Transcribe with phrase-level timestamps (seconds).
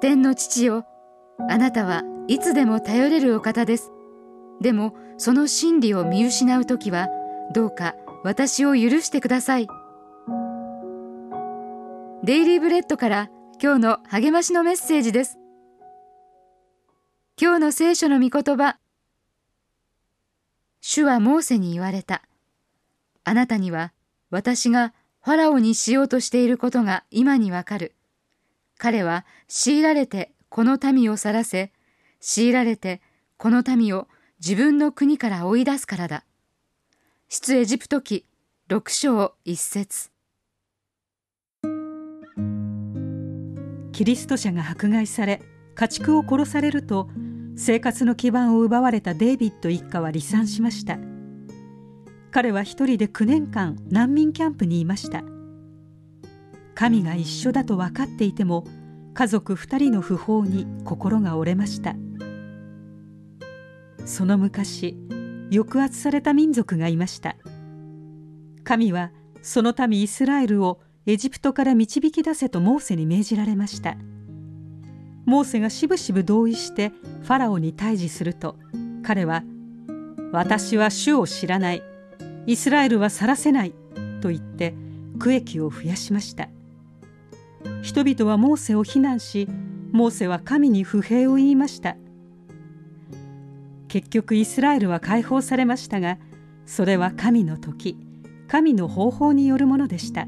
[0.00, 0.86] 天の父よ
[1.50, 3.92] あなたはいつでも頼れるお方です。
[4.62, 7.08] でもその真理を見失う時は
[7.52, 9.68] どうか私を許してください。
[12.24, 13.30] デイリーブレッドから
[13.62, 15.38] 今日の励ましのメッセージです。
[17.38, 18.78] 今日の聖書の御言葉。
[20.80, 22.22] 主はモーセに言われた。
[23.24, 23.92] あなたには
[24.30, 27.94] 私がファラオにしようとしていることが今にわかる。
[28.80, 31.70] 彼は強いられてこの民を去らせ
[32.18, 33.02] 強いられて
[33.36, 34.08] この民を
[34.40, 36.24] 自分の国から追い出すからだ。
[37.28, 38.24] 出エジプト記
[38.68, 40.10] 六章一節。
[43.92, 45.42] キリスト者が迫害され
[45.74, 47.10] 家畜を殺されると
[47.56, 50.98] 生活の基盤を奪われたデイビッド一家は離散しました。
[52.30, 55.22] 彼は一人で9年間難民キャンプにいました。
[56.80, 58.64] 神が一緒だと分かっていても
[59.12, 61.94] 家族2人の訃報に心が折れました。
[64.06, 64.96] その昔
[65.52, 67.36] 抑圧された民族がいました。
[68.64, 73.98] 神はその民イスラエルをエジプトから導き出せとモーセに命じられました。
[75.26, 76.92] モーセがしぶしぶ同意して
[77.24, 78.56] ファラオに対峙すると
[79.02, 79.44] 彼は
[80.32, 81.82] 「私は主を知らない。
[82.46, 83.74] イスラエルは去らせない」
[84.22, 84.74] と言って
[85.18, 86.48] 区域を増やしました。
[87.82, 89.48] 人々はモーセを非難し
[89.92, 91.96] モーセは神に不平を言いました。
[93.88, 96.18] 結局イスラエルは解放されましたが
[96.64, 97.98] それは神の時
[98.46, 100.26] 神の方法によるものでした。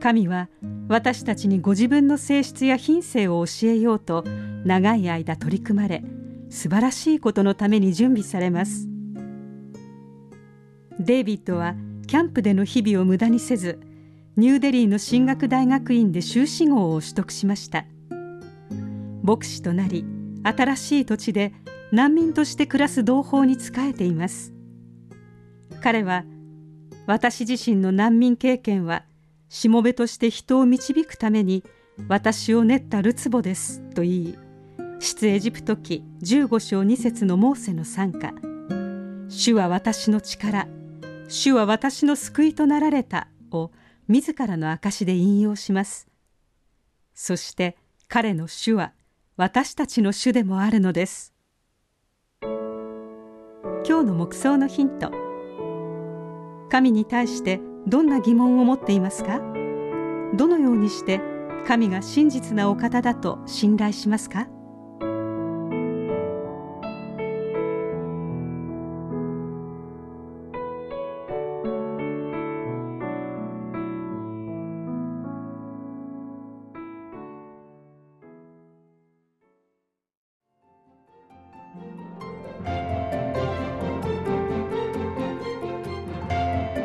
[0.00, 0.48] 神は
[0.88, 4.24] 私たちにご自分の性質や品性を教えようと
[4.64, 6.02] 長い間取り組まれ
[6.50, 8.88] 素晴らしいことのために準備されます。
[11.00, 11.74] デイビッドは
[12.06, 13.80] キャンプでの日々を無駄にせず
[14.36, 17.84] ニューデリーの進学大学院で修士号を取得しました。
[19.22, 20.04] 牧師となり
[20.42, 21.52] 新しい土地で
[21.92, 24.52] 難民として暮らす同胞に仕えています。
[25.80, 26.24] 彼は
[27.06, 29.04] 私自身の難民経験は
[29.48, 31.62] しもべとして人を導くために
[32.08, 34.38] 私を練ったるつぼですと言い
[34.98, 38.32] 出エジプト記15章2節のモーセの参加。
[39.28, 40.66] 主は私の力
[41.28, 43.70] 主は私の救いとなられたを
[44.08, 46.08] 自らの証で引用します。
[47.14, 47.76] そして
[48.08, 48.92] 彼の主は
[49.36, 51.32] 私たちの主でもあるのです。
[53.86, 55.10] 今日の目想のヒント。
[56.70, 59.40] 神に対してどんな疑問を持っていますか？
[60.34, 61.20] どのようにして
[61.66, 64.48] 神が真実なお方だと信頼しますか？